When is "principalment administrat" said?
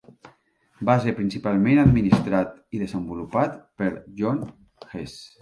1.19-2.57